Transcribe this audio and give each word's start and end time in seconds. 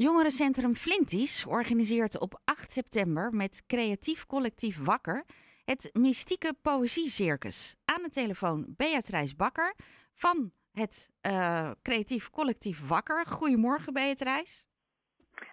Jongerencentrum 0.00 0.74
Flinties 0.74 1.46
organiseert 1.46 2.18
op 2.18 2.40
8 2.44 2.72
september 2.72 3.32
met 3.32 3.66
creatief 3.66 4.26
collectief 4.26 4.84
Wakker 4.84 5.24
het 5.64 5.90
mystieke 5.92 6.54
poëziecircus. 6.62 7.76
Aan 7.84 8.02
de 8.02 8.08
telefoon 8.08 8.74
Beatrice 8.76 9.36
Bakker 9.36 9.74
van 10.14 10.52
het 10.72 11.10
uh, 11.26 11.70
creatief 11.82 12.30
collectief 12.30 12.88
Wakker. 12.88 13.26
Goedemorgen 13.26 13.92
Beatrice. 13.92 14.64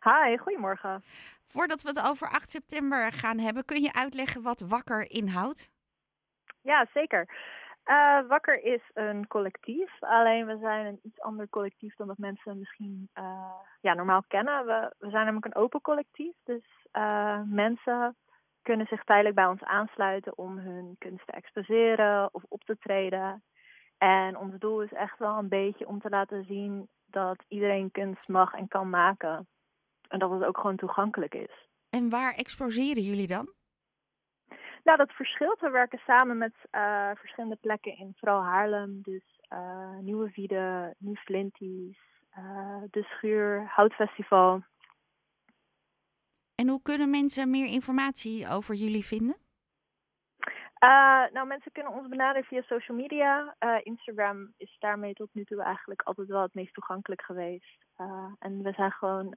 Hi, 0.02 0.38
goedemorgen. 0.38 1.04
Voordat 1.46 1.82
we 1.82 1.90
het 1.90 2.10
over 2.10 2.30
8 2.30 2.50
september 2.50 3.12
gaan 3.12 3.40
hebben, 3.40 3.66
kun 3.66 3.82
je 3.82 3.94
uitleggen 3.94 4.42
wat 4.42 4.62
Wakker 4.62 5.12
inhoudt? 5.12 5.72
Ja, 6.62 6.88
zeker. 6.94 7.30
Uh, 7.86 8.28
Wakker 8.28 8.64
is 8.64 8.82
een 8.94 9.28
collectief, 9.28 10.04
alleen 10.04 10.46
we 10.46 10.58
zijn 10.58 10.86
een 10.86 11.00
iets 11.04 11.22
ander 11.22 11.50
collectief 11.50 11.96
dan 11.96 12.08
dat 12.08 12.18
mensen 12.18 12.60
misschien 12.60 13.10
uh, 13.16 13.60
ja, 13.82 13.94
normaal 13.94 14.24
kennen. 14.28 14.66
We, 14.66 14.94
we 14.98 15.10
zijn 15.10 15.26
namelijk 15.26 15.46
een 15.46 15.62
open 15.62 15.82
collectief, 15.82 16.36
dus 16.44 16.64
uh, 16.94 17.42
mensen 17.46 18.16
kunnen 18.62 18.88
zich 18.88 19.04
tijdelijk 19.04 19.36
bij 19.36 19.46
ons 19.46 19.64
aansluiten 19.64 20.38
om 20.38 20.58
hun 20.58 20.96
kunst 20.98 21.26
te 21.26 21.32
exposeren 21.32 22.30
of 22.32 22.44
op 22.48 22.64
te 22.64 22.78
treden. 22.78 23.44
En 23.98 24.38
ons 24.38 24.60
doel 24.60 24.82
is 24.82 24.94
echt 24.94 25.20
wel 25.20 25.38
een 25.38 25.50
beetje 25.50 25.88
om 25.88 26.02
te 26.02 26.10
laten 26.10 26.46
zien 26.46 26.88
dat 27.06 27.44
iedereen 27.48 27.92
kunst 27.92 28.28
mag 28.28 28.54
en 28.54 28.68
kan 28.68 28.90
maken. 28.90 29.48
En 30.08 30.20
dat 30.20 30.32
het 30.32 30.44
ook 30.44 30.58
gewoon 30.58 30.76
toegankelijk 30.76 31.34
is. 31.36 31.68
En 31.90 32.10
waar 32.10 32.34
exposeren 32.34 33.04
jullie 33.04 33.28
dan? 33.28 33.55
Nou, 34.86 34.98
dat 34.98 35.12
verschilt. 35.12 35.60
We 35.60 35.70
werken 35.70 36.00
samen 36.06 36.38
met 36.38 36.54
uh, 36.72 37.12
verschillende 37.16 37.58
plekken 37.62 37.98
in 37.98 38.14
vooral 38.18 38.44
Haarlem. 38.44 39.02
Dus 39.02 39.40
uh, 39.50 39.98
Nieuwe 40.00 40.32
Wiede, 40.36 40.96
Nieuw 40.98 41.16
Flinties, 41.16 41.98
uh, 42.38 42.84
De 42.92 43.04
Schuur, 43.04 43.72
Houtfestival. 43.76 44.64
En 46.56 46.68
hoe 46.68 46.82
kunnen 46.82 47.10
mensen 47.10 47.50
meer 47.50 47.68
informatie 47.68 48.50
over 48.50 48.76
jullie 48.76 49.06
vinden? 49.06 49.38
nou, 51.34 51.48
mensen 51.48 51.72
kunnen 51.72 51.94
ons 51.94 52.08
benaderen 52.08 52.44
via 52.44 52.62
social 52.62 52.98
media. 52.98 53.56
Instagram 53.84 54.54
is 54.58 54.76
daarmee 54.80 55.14
tot 55.14 55.30
nu 55.32 55.44
toe 55.44 55.62
eigenlijk 55.62 56.02
altijd 56.02 56.28
wel 56.28 56.42
het 56.42 56.54
meest 56.54 56.74
toegankelijk 56.74 57.22
geweest. 57.22 57.86
en 58.40 58.64
we 58.64 58.72
zijn 58.72 58.92
gewoon 58.92 59.36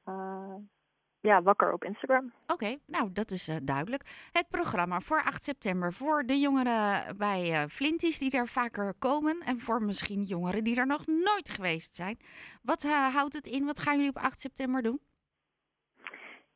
ja, 1.20 1.42
wakker 1.42 1.72
op 1.72 1.84
Instagram. 1.84 2.32
Oké, 2.46 2.76
nou 2.86 3.12
dat 3.12 3.30
is 3.30 3.48
uh, 3.48 3.56
duidelijk. 3.62 4.02
Het 4.32 4.48
programma 4.48 5.00
voor 5.00 5.22
8 5.22 5.42
september 5.42 5.92
voor 5.92 6.22
de 6.22 6.38
jongeren 6.38 7.16
bij 7.16 7.50
uh, 7.50 7.64
Flinties 7.68 8.18
die 8.18 8.30
daar 8.30 8.46
vaker 8.46 8.94
komen 8.98 9.40
en 9.40 9.58
voor 9.58 9.82
misschien 9.82 10.22
jongeren 10.22 10.64
die 10.64 10.76
er 10.76 10.86
nog 10.86 11.06
nooit 11.06 11.48
geweest 11.50 11.94
zijn. 11.94 12.16
Wat 12.62 12.84
uh, 12.84 13.14
houdt 13.14 13.34
het 13.34 13.46
in? 13.46 13.64
Wat 13.64 13.80
gaan 13.80 13.96
jullie 13.96 14.10
op 14.10 14.16
8 14.16 14.40
september 14.40 14.82
doen? 14.82 15.00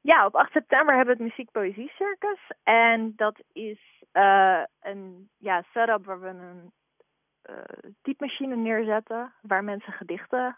Ja, 0.00 0.27
op 0.27 0.34
8 0.34 0.52
september 0.52 0.94
hebben 0.96 1.16
we 1.16 1.22
het 1.22 1.30
Muziek 1.30 1.50
Poëzie 1.50 1.88
Circus. 1.88 2.50
En 2.62 3.12
dat 3.16 3.42
is 3.52 4.02
een 4.80 5.30
ja, 5.38 5.62
setup 5.72 6.05
waar 6.05 6.20
we 6.20 6.28
een 6.28 6.72
typemachine 8.02 8.56
neerzetten 8.56 9.33
waar 9.40 9.64
mensen 9.64 9.92
gedichten 9.92 10.56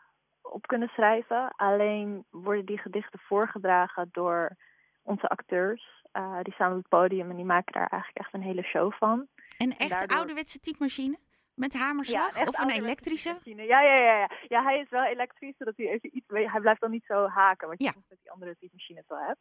op 0.53 0.67
kunnen 0.67 0.89
schrijven. 0.89 1.53
Alleen 1.57 2.25
worden 2.31 2.65
die 2.67 2.79
gedichten 2.79 3.19
voorgedragen 3.19 4.09
door 4.13 4.57
onze 5.03 5.29
acteurs. 5.29 6.05
Uh, 6.13 6.39
die 6.43 6.53
staan 6.53 6.71
op 6.71 6.77
het 6.77 6.89
podium 6.89 7.31
en 7.31 7.37
die 7.37 7.45
maken 7.45 7.73
daar 7.73 7.89
eigenlijk 7.89 8.19
echt 8.19 8.35
een 8.35 8.43
hele 8.43 8.63
show 8.63 8.93
van. 8.93 9.27
En 9.59 9.77
echt 9.77 9.91
daardoor... 9.91 10.17
ouderwetse 10.17 10.61
typemachine? 10.61 11.19
Met 11.55 11.75
hamerslag 11.75 12.39
ja, 12.39 12.45
of 12.45 12.59
een 12.59 12.71
elektrische? 12.71 13.39
Ja, 13.43 13.63
ja, 13.63 13.81
ja, 13.81 14.19
ja. 14.19 14.31
Ja, 14.49 14.63
hij 14.63 14.79
is 14.79 14.91
wel 14.91 15.05
elektrisch, 15.05 15.57
zodat 15.57 15.77
hij 15.77 15.89
even 15.89 16.17
iets... 16.17 16.27
Hij 16.29 16.61
blijft 16.61 16.81
dan 16.81 16.91
niet 16.91 17.05
zo 17.05 17.27
haken, 17.27 17.69
wat 17.69 17.79
je 17.79 17.85
ja. 17.85 17.93
met 18.09 18.19
die 18.23 18.31
andere 18.31 18.57
typemachines 18.59 19.05
wel 19.09 19.19
hebt. 19.19 19.41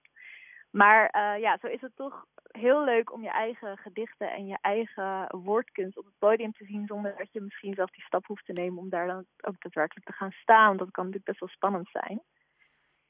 Maar 0.73 1.15
uh, 1.15 1.41
ja, 1.41 1.57
zo 1.61 1.67
is 1.67 1.81
het 1.81 1.95
toch 1.95 2.25
heel 2.43 2.83
leuk 2.83 3.13
om 3.13 3.21
je 3.21 3.29
eigen 3.29 3.77
gedichten 3.77 4.31
en 4.31 4.45
je 4.47 4.57
eigen 4.61 5.27
woordkunst 5.29 5.97
op 5.97 6.05
het 6.05 6.17
podium 6.17 6.51
te 6.51 6.65
zien, 6.65 6.87
zonder 6.87 7.15
dat 7.17 7.31
je 7.31 7.41
misschien 7.41 7.73
zelf 7.73 7.89
die 7.89 8.03
stap 8.03 8.25
hoeft 8.25 8.45
te 8.45 8.53
nemen 8.53 8.79
om 8.79 8.89
daar 8.89 9.07
dan 9.07 9.25
ook 9.41 9.55
daadwerkelijk 9.59 10.05
te 10.05 10.13
gaan 10.13 10.31
staan. 10.31 10.77
Dat 10.77 10.91
kan 10.91 11.05
natuurlijk 11.05 11.25
best 11.25 11.39
wel 11.39 11.49
spannend 11.49 11.89
zijn. 11.91 12.21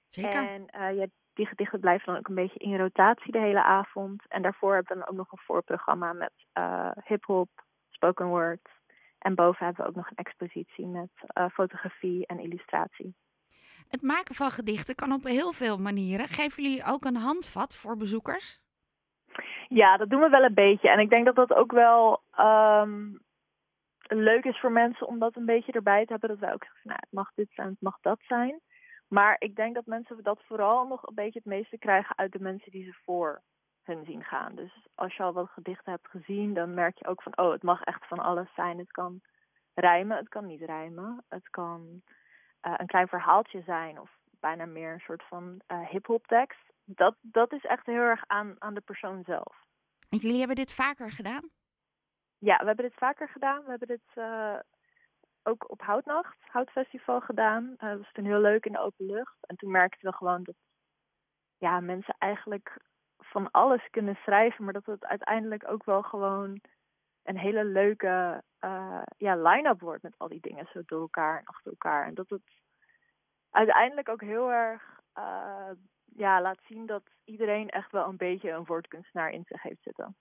Zeker. 0.09 0.47
En 0.49 0.61
uh, 0.61 0.97
ja, 0.97 1.07
die 1.33 1.45
gedichten 1.45 1.79
blijven 1.79 2.05
dan 2.05 2.17
ook 2.17 2.27
een 2.27 2.35
beetje 2.35 2.59
in 2.59 2.77
rotatie 2.77 3.31
de 3.31 3.39
hele 3.39 3.63
avond. 3.63 4.27
En 4.27 4.41
daarvoor 4.41 4.73
hebben 4.73 4.97
we 4.97 4.99
dan 4.99 5.09
ook 5.09 5.17
nog 5.17 5.31
een 5.31 5.45
voorprogramma 5.45 6.13
met 6.13 6.33
uh, 6.53 6.91
hip-hop, 7.05 7.49
spoken 7.89 8.27
word. 8.27 8.69
En 9.17 9.35
boven 9.35 9.65
hebben 9.65 9.83
we 9.83 9.89
ook 9.89 9.95
nog 9.95 10.09
een 10.09 10.25
expositie 10.25 10.87
met 10.87 11.09
fotografie 11.51 12.25
en 12.25 12.39
illustratie. 12.39 13.15
Het 13.93 14.01
maken 14.01 14.35
van 14.35 14.51
gedichten 14.51 14.95
kan 14.95 15.11
op 15.11 15.23
heel 15.23 15.51
veel 15.51 15.77
manieren. 15.77 16.27
Geven 16.27 16.63
jullie 16.63 16.83
ook 16.85 17.05
een 17.05 17.15
handvat 17.15 17.75
voor 17.75 17.97
bezoekers? 17.97 18.59
Ja, 19.67 19.97
dat 19.97 20.09
doen 20.09 20.19
we 20.19 20.29
wel 20.29 20.43
een 20.43 20.53
beetje. 20.53 20.89
En 20.89 20.99
ik 20.99 21.09
denk 21.09 21.25
dat 21.25 21.35
dat 21.35 21.53
ook 21.53 21.71
wel 21.71 22.21
um, 22.39 23.19
leuk 24.07 24.43
is 24.43 24.59
voor 24.59 24.71
mensen 24.71 25.07
om 25.07 25.19
dat 25.19 25.35
een 25.35 25.45
beetje 25.45 25.71
erbij 25.71 26.05
te 26.05 26.11
hebben. 26.11 26.29
Dat 26.29 26.39
wij 26.39 26.53
ook 26.53 26.63
zeggen, 26.63 26.81
nou, 26.83 26.99
het 27.01 27.11
mag 27.11 27.31
dit 27.35 27.51
zijn, 27.51 27.67
het 27.67 27.81
mag 27.81 27.97
dat 28.01 28.19
zijn. 28.27 28.59
Maar 29.07 29.35
ik 29.39 29.55
denk 29.55 29.75
dat 29.75 29.85
mensen 29.85 30.23
dat 30.23 30.43
vooral 30.47 30.87
nog 30.87 31.07
een 31.07 31.15
beetje 31.15 31.39
het 31.43 31.53
meeste 31.53 31.77
krijgen 31.77 32.17
uit 32.17 32.31
de 32.31 32.39
mensen 32.39 32.71
die 32.71 32.85
ze 32.85 32.93
voor 33.03 33.41
hun 33.83 34.05
zien 34.05 34.23
gaan. 34.23 34.55
Dus 34.55 34.87
als 34.95 35.15
je 35.15 35.23
al 35.23 35.33
wat 35.33 35.49
gedichten 35.49 35.91
hebt 35.91 36.07
gezien, 36.07 36.53
dan 36.53 36.73
merk 36.73 36.97
je 36.97 37.07
ook 37.07 37.21
van, 37.21 37.37
oh, 37.37 37.51
het 37.51 37.63
mag 37.63 37.81
echt 37.81 38.07
van 38.07 38.19
alles 38.19 38.53
zijn. 38.55 38.77
Het 38.77 38.91
kan 38.91 39.21
rijmen, 39.73 40.17
het 40.17 40.29
kan 40.29 40.45
niet 40.45 40.61
rijmen. 40.61 41.23
Het 41.29 41.49
kan 41.49 42.01
uh, 42.67 42.73
een 42.77 42.87
klein 42.87 43.07
verhaaltje 43.07 43.61
zijn 43.61 43.99
of 43.99 44.11
bijna 44.39 44.65
meer 44.65 44.93
een 44.93 44.99
soort 44.99 45.23
van 45.23 45.61
uh, 45.67 45.87
hip-hop 45.89 46.27
tekst. 46.27 46.59
Dat, 46.85 47.15
dat 47.21 47.53
is 47.53 47.65
echt 47.65 47.85
heel 47.85 47.95
erg 48.01 48.23
aan, 48.27 48.55
aan 48.59 48.73
de 48.73 48.81
persoon 48.81 49.23
zelf. 49.25 49.55
En 50.09 50.17
jullie 50.17 50.37
hebben 50.37 50.55
dit 50.55 50.73
vaker 50.73 51.11
gedaan? 51.11 51.49
Ja, 52.37 52.57
we 52.57 52.65
hebben 52.65 52.85
dit 52.85 52.97
vaker 52.97 53.29
gedaan. 53.29 53.63
We 53.63 53.69
hebben 53.69 53.87
dit 53.87 54.07
uh, 54.15 54.59
ook 55.43 55.71
op 55.71 55.81
Houtnacht, 55.81 56.37
Houtfestival 56.39 57.21
gedaan. 57.21 57.73
Dat 57.77 57.97
was 57.97 58.11
toen 58.11 58.25
heel 58.25 58.41
leuk 58.41 58.65
in 58.65 58.71
de 58.71 58.79
open 58.79 59.05
lucht. 59.05 59.37
En 59.41 59.55
toen 59.55 59.71
merkten 59.71 60.09
we 60.09 60.15
gewoon 60.15 60.43
dat 60.43 60.55
ja, 61.57 61.79
mensen 61.79 62.15
eigenlijk 62.17 62.77
van 63.17 63.51
alles 63.51 63.87
kunnen 63.89 64.15
schrijven, 64.15 64.63
maar 64.63 64.73
dat 64.73 64.85
het 64.85 65.05
uiteindelijk 65.05 65.69
ook 65.71 65.83
wel 65.83 66.01
gewoon 66.01 66.61
een 67.23 67.37
hele 67.37 67.65
leuke 67.65 68.43
uh, 68.61 69.01
ja, 69.17 69.35
line-up 69.35 69.79
wordt 69.79 70.03
met 70.03 70.13
al 70.17 70.27
die 70.27 70.41
dingen 70.41 70.67
zo 70.73 70.81
door 70.85 71.01
elkaar 71.01 71.39
en 71.39 71.45
achter 71.45 71.71
elkaar. 71.71 72.05
En 72.05 72.13
dat 72.13 72.29
het 72.29 72.41
uiteindelijk 73.49 74.09
ook 74.09 74.21
heel 74.21 74.51
erg 74.51 74.99
uh, 75.17 75.69
ja, 76.05 76.41
laat 76.41 76.59
zien 76.67 76.85
dat 76.85 77.03
iedereen 77.23 77.69
echt 77.69 77.91
wel 77.91 78.07
een 78.07 78.17
beetje 78.17 78.51
een 78.51 78.65
woordkunstenaar 78.65 79.31
in 79.31 79.43
zich 79.47 79.61
heeft 79.61 79.83
zitten. 79.83 80.15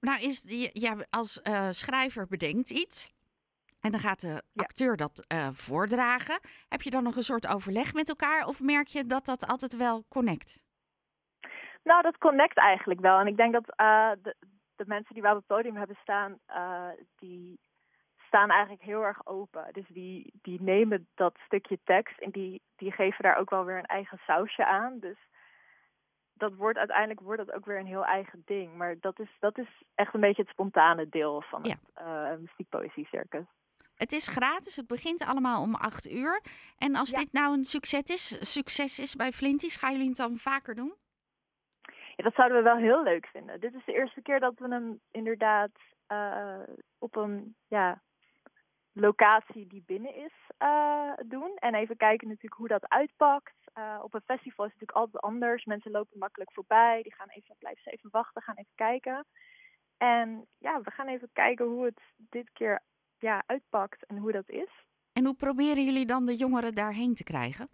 Nou, 0.00 0.20
is, 0.20 0.42
ja, 0.72 0.96
als 1.10 1.40
uh, 1.48 1.70
schrijver 1.70 2.26
bedenkt 2.26 2.70
iets. 2.70 3.12
En 3.80 3.90
dan 3.90 4.00
gaat 4.00 4.20
de 4.20 4.42
acteur 4.54 4.96
dat 4.96 5.26
voordragen. 5.50 6.40
Heb 6.68 6.82
je 6.82 6.90
dan 6.90 7.02
nog 7.02 7.16
een 7.16 7.22
soort 7.22 7.46
overleg 7.46 7.92
met 7.92 8.08
elkaar? 8.08 8.46
Of 8.46 8.60
merk 8.60 8.86
je 8.86 9.06
dat 9.06 9.24
dat 9.24 9.46
altijd 9.46 9.76
wel 9.76 10.04
connect? 10.08 10.62
Nou, 11.82 12.02
dat 12.02 12.18
connect 12.18 12.56
eigenlijk 12.56 13.00
wel. 13.00 13.18
En 13.20 13.26
ik 13.26 13.36
denk 13.36 13.52
dat 13.52 13.64
uh, 13.80 14.10
de, 14.22 14.36
de 14.82 14.88
mensen 14.94 15.14
die 15.14 15.22
we 15.22 15.28
op 15.28 15.36
het 15.36 15.46
podium 15.46 15.76
hebben 15.76 15.96
staan, 16.00 16.38
uh, 16.48 16.88
die 17.18 17.58
staan 18.26 18.50
eigenlijk 18.50 18.82
heel 18.82 19.02
erg 19.02 19.26
open. 19.26 19.68
Dus 19.72 19.88
die, 19.88 20.32
die 20.42 20.62
nemen 20.62 21.08
dat 21.14 21.38
stukje 21.46 21.78
tekst 21.84 22.18
en 22.20 22.30
die, 22.30 22.62
die 22.76 22.92
geven 22.92 23.22
daar 23.22 23.36
ook 23.36 23.50
wel 23.50 23.64
weer 23.64 23.78
een 23.78 23.96
eigen 23.98 24.18
sausje 24.26 24.64
aan. 24.64 24.98
Dus 24.98 25.18
dat 26.32 26.54
wordt 26.54 26.78
uiteindelijk 26.78 27.20
wordt 27.20 27.46
dat 27.46 27.54
ook 27.54 27.64
weer 27.64 27.78
een 27.78 27.86
heel 27.86 28.04
eigen 28.04 28.42
ding. 28.44 28.76
Maar 28.76 28.96
dat 29.00 29.18
is, 29.18 29.28
dat 29.40 29.58
is 29.58 29.82
echt 29.94 30.14
een 30.14 30.20
beetje 30.20 30.42
het 30.42 30.50
spontane 30.50 31.08
deel 31.08 31.42
van 31.42 31.62
het 31.62 31.78
ja. 31.94 32.32
uh, 32.32 32.38
muziekpoëzie 32.38 33.06
circus. 33.06 33.44
Het 33.94 34.12
is 34.12 34.28
gratis, 34.28 34.76
het 34.76 34.86
begint 34.86 35.24
allemaal 35.24 35.62
om 35.62 35.74
acht 35.74 36.10
uur. 36.10 36.42
En 36.78 36.96
als 36.96 37.10
dit 37.10 37.32
nou 37.32 37.56
een 37.56 37.64
succes 37.64 38.02
is, 38.02 38.52
succes 38.52 38.98
is 38.98 39.14
bij 39.14 39.32
Flinties, 39.32 39.76
gaan 39.76 39.92
jullie 39.92 40.08
het 40.08 40.16
dan 40.16 40.36
vaker 40.36 40.74
doen? 40.74 40.94
Dat 42.22 42.34
zouden 42.34 42.56
we 42.56 42.62
wel 42.62 42.76
heel 42.76 43.02
leuk 43.02 43.26
vinden. 43.26 43.60
Dit 43.60 43.74
is 43.74 43.84
de 43.84 43.92
eerste 43.92 44.22
keer 44.22 44.40
dat 44.40 44.58
we 44.58 44.68
hem 44.68 45.00
inderdaad 45.10 45.70
uh, 46.08 46.60
op 46.98 47.16
een 47.16 47.56
ja, 47.68 48.02
locatie 48.92 49.66
die 49.66 49.82
binnen 49.86 50.14
is 50.14 50.32
uh, 50.58 51.12
doen. 51.26 51.56
En 51.56 51.74
even 51.74 51.96
kijken 51.96 52.28
natuurlijk 52.28 52.54
hoe 52.54 52.68
dat 52.68 52.88
uitpakt. 52.88 53.54
Uh, 53.78 53.98
op 54.02 54.14
een 54.14 54.20
festival 54.24 54.64
is 54.64 54.72
het 54.72 54.80
natuurlijk 54.80 54.98
altijd 54.98 55.22
anders. 55.22 55.64
Mensen 55.64 55.90
lopen 55.90 56.18
makkelijk 56.18 56.52
voorbij. 56.52 57.02
Die 57.02 57.14
gaan 57.14 57.28
even, 57.28 57.56
blijven 57.58 57.82
ze 57.82 57.90
even 57.90 58.10
wachten, 58.10 58.42
gaan 58.42 58.56
even 58.56 58.74
kijken. 58.74 59.26
En 59.96 60.46
ja, 60.58 60.80
we 60.80 60.90
gaan 60.90 61.08
even 61.08 61.30
kijken 61.32 61.66
hoe 61.66 61.84
het 61.84 62.00
dit 62.16 62.50
keer 62.52 62.80
ja, 63.18 63.42
uitpakt 63.46 64.06
en 64.06 64.16
hoe 64.16 64.32
dat 64.32 64.48
is. 64.48 64.86
En 65.12 65.24
hoe 65.24 65.34
proberen 65.34 65.84
jullie 65.84 66.06
dan 66.06 66.26
de 66.26 66.36
jongeren 66.36 66.74
daarheen 66.74 67.14
te 67.14 67.24
krijgen? 67.24 67.68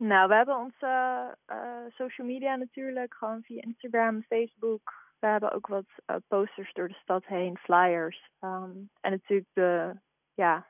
Nou, 0.00 0.28
we 0.28 0.34
hebben 0.34 0.56
onze 0.56 0.86
uh, 1.46 1.84
social 1.88 2.26
media 2.26 2.56
natuurlijk, 2.56 3.14
gewoon 3.14 3.42
via 3.42 3.62
Instagram, 3.62 4.22
Facebook. 4.22 4.94
We 5.18 5.26
hebben 5.26 5.52
ook 5.52 5.66
wat 5.66 5.84
uh, 6.06 6.16
posters 6.28 6.72
door 6.72 6.88
de 6.88 6.94
stad 6.94 7.26
heen, 7.26 7.56
flyers. 7.56 8.30
Um, 8.40 8.90
en 9.00 9.10
natuurlijk 9.10 9.48
de, 9.52 10.00
ja, 10.34 10.66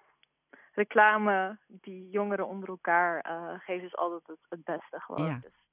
reclame 0.72 1.58
die 1.66 2.08
jongeren 2.08 2.46
onder 2.46 2.68
elkaar 2.68 3.26
uh, 3.30 3.60
geven 3.60 3.86
is 3.86 3.96
altijd 3.96 4.26
het, 4.26 4.38
het 4.48 4.64
beste 4.64 5.00
gewoon. 5.00 5.26
Ja. 5.26 5.38
Dus 5.42 5.64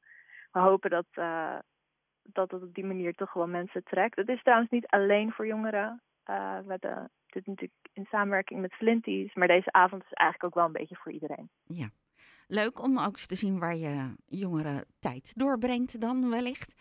we 0.51 0.60
hopen 0.60 0.89
dat, 0.89 1.07
dat 2.24 2.51
het 2.51 2.63
op 2.63 2.74
die 2.74 2.86
manier 2.86 3.13
toch 3.13 3.33
wel 3.33 3.48
mensen 3.48 3.83
trekt. 3.83 4.15
Het 4.15 4.30
is 4.30 4.44
trouwens 4.44 4.71
niet 4.71 4.88
alleen 4.88 5.31
voor 5.31 5.48
jongeren. 5.48 6.01
We 6.24 6.65
hebben 6.68 7.12
dit 7.25 7.45
natuurlijk 7.45 7.89
in 7.94 8.06
samenwerking 8.06 8.62
met 8.62 8.74
Flinties, 8.74 9.33
maar 9.33 9.48
deze 9.48 9.71
avond 9.71 10.03
is 10.03 10.13
eigenlijk 10.13 10.44
ook 10.44 10.60
wel 10.60 10.65
een 10.65 10.81
beetje 10.81 10.95
voor 10.95 11.12
iedereen. 11.12 11.50
Ja, 11.63 11.89
leuk 12.48 12.82
om 12.82 13.00
ook 13.00 13.14
eens 13.14 13.28
te 13.28 13.36
zien 13.36 13.60
waar 13.60 13.76
je 13.76 14.16
jongeren 14.26 14.86
tijd 15.00 15.34
doorbrengt 15.36 16.02
dan 16.02 16.30
wellicht. 16.30 16.76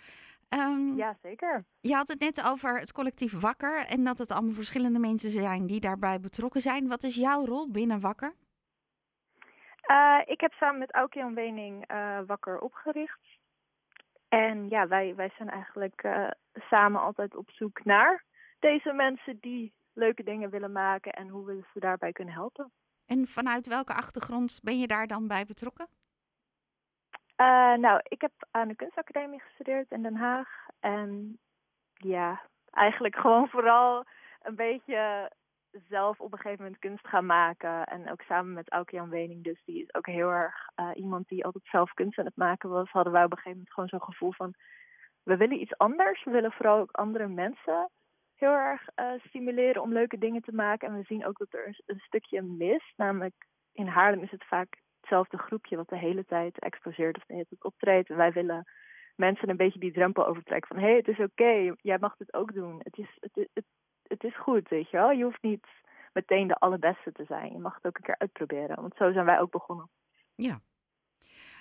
Um, 0.51 0.97
ja, 0.97 1.17
zeker. 1.23 1.65
Je 1.81 1.95
had 1.95 2.09
het 2.09 2.21
net 2.21 2.45
over 2.45 2.79
het 2.79 2.93
collectief 2.93 3.41
Wakker 3.41 3.87
en 3.87 4.05
dat 4.05 4.19
het 4.19 4.31
allemaal 4.31 4.53
verschillende 4.53 4.99
mensen 4.99 5.31
zijn 5.31 5.67
die 5.67 5.81
daarbij 5.81 6.21
betrokken 6.21 6.61
zijn. 6.61 6.89
Wat 6.89 7.03
is 7.03 7.15
jouw 7.15 7.45
rol 7.45 7.71
binnen 7.71 8.01
Wakker? 8.01 8.35
Uh, 9.91 10.21
ik 10.25 10.41
heb 10.41 10.53
samen 10.53 10.79
met 10.79 10.93
Auke 10.93 11.33
Wening 11.35 11.91
uh, 11.91 12.19
Wakker 12.27 12.59
opgericht. 12.59 13.21
En 14.29 14.69
ja, 14.69 14.89
wij, 14.89 15.15
wij 15.15 15.31
zijn 15.37 15.49
eigenlijk 15.49 16.03
uh, 16.03 16.31
samen 16.55 17.01
altijd 17.01 17.37
op 17.37 17.51
zoek 17.51 17.85
naar 17.85 18.25
deze 18.59 18.93
mensen 18.93 19.39
die 19.41 19.73
leuke 19.93 20.23
dingen 20.23 20.51
willen 20.51 20.73
maken 20.73 21.13
en 21.13 21.29
hoe 21.29 21.47
we 21.47 21.65
ze 21.73 21.81
daarbij 21.81 22.13
kunnen 22.13 22.35
helpen. 22.35 22.73
En 23.07 23.27
vanuit 23.27 23.67
welke 23.67 23.95
achtergrond 23.95 24.61
ben 24.63 24.79
je 24.79 24.87
daar 24.87 25.07
dan 25.07 25.29
bij 25.29 25.45
betrokken? 25.45 25.89
Uh, 27.41 27.75
nou, 27.75 28.01
ik 28.03 28.21
heb 28.21 28.33
aan 28.51 28.69
de 28.69 28.77
kunstacademie 28.77 29.41
gestudeerd 29.41 29.91
in 29.91 30.03
Den 30.03 30.17
Haag. 30.17 30.49
En 30.81 31.39
ja, 31.95 32.43
eigenlijk 32.71 33.17
gewoon 33.17 33.49
vooral 33.49 34.05
een 34.43 34.55
beetje 34.55 35.31
zelf 35.89 36.21
op 36.21 36.33
een 36.33 36.39
gegeven 36.39 36.65
moment 36.65 36.81
kunst 36.81 37.09
gaan 37.09 37.27
maken. 37.27 37.85
En 37.85 38.11
ook 38.11 38.21
samen 38.21 38.53
met 38.53 38.71
Auke-Jan 38.71 39.09
Wening, 39.09 39.45
dus 39.45 39.63
die 39.65 39.83
is 39.83 39.95
ook 39.95 40.07
heel 40.07 40.29
erg 40.29 40.55
uh, 40.77 40.91
iemand 40.95 41.29
die 41.29 41.45
altijd 41.45 41.65
zelf 41.67 41.93
kunst 41.95 42.19
aan 42.19 42.25
het 42.25 42.37
maken 42.37 42.71
was. 42.71 42.91
Hadden 42.91 43.13
wij 43.13 43.25
op 43.25 43.31
een 43.31 43.37
gegeven 43.37 43.59
moment 43.59 43.75
gewoon 43.75 43.89
zo'n 43.89 44.03
gevoel 44.03 44.33
van, 44.33 44.55
we 45.23 45.37
willen 45.37 45.61
iets 45.61 45.79
anders. 45.79 46.25
We 46.25 46.31
willen 46.31 46.53
vooral 46.53 46.79
ook 46.79 46.91
andere 46.91 47.29
mensen 47.29 47.91
heel 48.39 48.55
erg 48.55 48.89
uh, 48.97 49.13
stimuleren 49.19 49.83
om 49.83 49.93
leuke 49.93 50.19
dingen 50.19 50.43
te 50.43 50.53
maken. 50.53 50.89
En 50.89 50.97
we 50.97 51.05
zien 51.05 51.27
ook 51.27 51.39
dat 51.39 51.53
er 51.53 51.67
een, 51.67 51.83
een 51.87 52.01
stukje 52.01 52.43
mist. 52.43 52.93
Namelijk 52.97 53.35
in 53.73 53.87
Haarlem 53.87 54.23
is 54.23 54.31
het 54.31 54.45
vaak 54.45 54.77
hetzelfde 55.01 55.39
groepje 55.39 55.77
wat 55.77 55.89
de 55.89 55.99
hele 55.99 56.25
tijd 56.25 56.59
exposeert 56.59 57.17
of 57.17 57.25
de 57.27 57.33
hele 57.33 57.47
tijd 57.49 57.65
optreedt. 57.65 58.11
En 58.11 58.17
wij 58.17 58.33
willen 58.33 58.65
mensen 59.17 59.49
een 59.49 59.57
beetje 59.57 59.81
die 59.81 59.93
drempel 59.93 60.27
overtrekken 60.27 60.69
van 60.69 60.85
hé, 60.85 60.89
hey, 60.89 60.97
het 60.97 61.09
is 61.09 61.19
oké, 61.19 61.43
okay, 61.43 61.75
jij 61.81 61.99
mag 61.99 62.17
dit 62.17 62.35
ook 62.35 62.55
doen. 62.55 62.81
Het 62.83 62.99
is, 62.99 63.17
het, 63.21 63.49
het, 63.53 63.65
het 64.03 64.25
is 64.25 64.37
goed, 64.37 64.69
weet 64.69 64.91
je 64.91 64.97
wel. 64.97 65.11
Je 65.11 65.25
hoeft 65.25 65.43
niet 65.43 65.67
meteen 66.13 66.49
de 66.49 66.55
allerbeste 66.59 67.13
te 67.13 67.25
zijn. 67.25 67.53
Je 67.53 67.59
mag 67.59 67.75
het 67.75 67.87
ook 67.87 67.97
een 67.97 68.05
keer 68.05 68.19
uitproberen, 68.19 68.81
want 68.81 68.97
zo 68.97 69.13
zijn 69.13 69.25
wij 69.25 69.41
ook 69.41 69.51
begonnen. 69.51 69.91
Ja. 70.35 70.61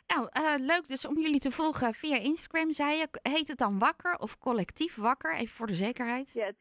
Nou, 0.08 0.30
uh, 0.40 0.66
leuk 0.66 0.88
dus 0.88 1.08
om 1.08 1.20
jullie 1.20 1.40
te 1.40 1.52
volgen 1.52 1.94
via 1.94 2.16
Instagram, 2.16 2.72
zei 2.72 2.98
je. 2.98 3.08
Heet 3.22 3.48
het 3.48 3.58
dan 3.58 3.80
Wakker 3.80 4.18
of 4.18 4.38
Collectief 4.38 4.96
Wakker? 4.96 5.36
Even 5.36 5.56
voor 5.56 5.68
de 5.68 5.76
zekerheid. 5.76 6.32
Ja, 6.32 6.46
het, 6.46 6.56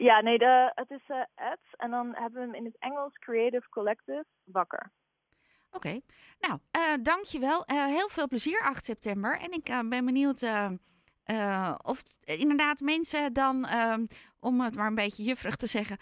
ja 0.00 0.20
nee, 0.20 0.38
de, 0.38 0.72
het 0.74 0.90
is 0.90 1.08
uh, 1.08 1.22
ads 1.34 1.74
en 1.76 1.90
dan 1.90 2.14
hebben 2.14 2.40
we 2.40 2.46
hem 2.46 2.54
in 2.54 2.64
het 2.64 2.78
Engels 2.78 3.18
Creative 3.18 3.68
Collective 3.68 4.24
Wakker. 4.44 4.92
Oké, 5.72 5.76
okay. 5.76 6.02
nou, 6.38 6.60
uh, 6.76 7.02
dankjewel. 7.02 7.64
Uh, 7.72 7.84
heel 7.84 8.08
veel 8.08 8.28
plezier 8.28 8.60
8 8.60 8.84
september. 8.84 9.38
En 9.38 9.52
ik 9.52 9.88
ben 9.88 10.04
benieuwd 10.04 10.42
of 11.82 12.02
inderdaad 12.24 12.80
mensen 12.80 13.32
dan, 13.32 13.66
om 14.40 14.60
het 14.60 14.76
maar 14.76 14.86
een 14.86 14.94
beetje 14.94 15.22
juffrig 15.22 15.56
te 15.56 15.66
zeggen, 15.66 15.96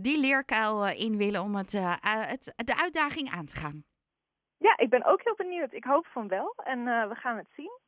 die 0.00 0.20
leerkuil 0.20 0.86
in 0.88 1.16
willen 1.16 1.42
om 1.42 1.54
het, 1.54 1.72
het, 2.00 2.52
de 2.56 2.76
uitdaging 2.76 3.30
aan 3.30 3.46
te 3.46 3.56
gaan. 3.56 3.84
Ja, 4.58 4.76
ik 4.76 4.90
ben 4.90 5.04
ook 5.04 5.22
heel 5.22 5.34
benieuwd. 5.36 5.72
Ik 5.72 5.84
hoop 5.84 6.06
van 6.06 6.28
wel 6.28 6.54
en 6.64 6.84
we 6.84 7.14
gaan 7.14 7.36
het 7.36 7.48
zien. 7.56 7.80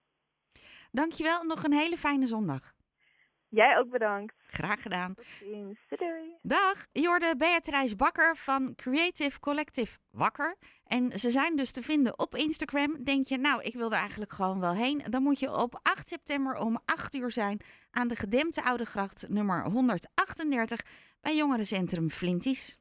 Dankjewel. 0.91 1.44
Nog 1.44 1.65
een 1.65 1.73
hele 1.73 1.97
fijne 1.97 2.26
zondag. 2.26 2.75
Jij 3.54 3.78
ook 3.78 3.90
bedankt. 3.90 4.34
Graag 4.46 4.82
gedaan. 4.82 5.14
Tot 5.14 5.24
ziens. 5.38 5.78
Doei. 5.88 6.36
Dag, 6.42 6.86
je 6.92 7.06
hoorde 7.06 7.36
Beatrice 7.36 7.96
Bakker 7.96 8.36
van 8.36 8.74
Creative 8.74 9.40
Collective 9.40 9.98
Wakker. 10.10 10.56
En 10.84 11.18
ze 11.18 11.30
zijn 11.30 11.56
dus 11.56 11.72
te 11.72 11.82
vinden 11.82 12.18
op 12.18 12.34
Instagram. 12.34 13.04
Denk 13.04 13.26
je, 13.26 13.38
nou, 13.38 13.62
ik 13.62 13.74
wil 13.74 13.92
er 13.92 13.98
eigenlijk 13.98 14.32
gewoon 14.32 14.60
wel 14.60 14.72
heen. 14.74 15.02
Dan 15.10 15.22
moet 15.22 15.38
je 15.38 15.56
op 15.56 15.80
8 15.82 16.08
september 16.08 16.56
om 16.56 16.78
8 16.84 17.14
uur 17.14 17.30
zijn 17.30 17.60
aan 17.90 18.08
de 18.08 18.16
gedempte 18.16 18.64
Oude 18.64 18.84
Gracht 18.84 19.28
nummer 19.28 19.64
138 19.64 20.80
bij 21.20 21.36
Jongerencentrum 21.36 22.10
Flinties. 22.10 22.78